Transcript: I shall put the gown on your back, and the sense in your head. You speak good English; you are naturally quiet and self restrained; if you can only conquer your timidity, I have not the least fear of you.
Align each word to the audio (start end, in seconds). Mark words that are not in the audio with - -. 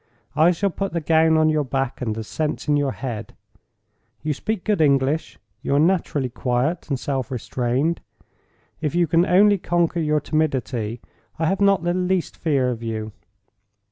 I 0.35 0.49
shall 0.49 0.71
put 0.71 0.93
the 0.93 0.99
gown 0.99 1.37
on 1.37 1.47
your 1.49 1.63
back, 1.63 2.01
and 2.01 2.15
the 2.15 2.23
sense 2.23 2.67
in 2.67 2.75
your 2.75 2.91
head. 2.93 3.35
You 4.23 4.33
speak 4.33 4.63
good 4.63 4.81
English; 4.81 5.37
you 5.61 5.75
are 5.75 5.79
naturally 5.79 6.27
quiet 6.29 6.89
and 6.89 6.99
self 6.99 7.29
restrained; 7.29 8.01
if 8.81 8.95
you 8.95 9.05
can 9.05 9.27
only 9.27 9.59
conquer 9.59 9.99
your 9.99 10.19
timidity, 10.19 11.01
I 11.37 11.45
have 11.45 11.61
not 11.61 11.83
the 11.83 11.93
least 11.93 12.35
fear 12.35 12.71
of 12.71 12.81
you. 12.81 13.11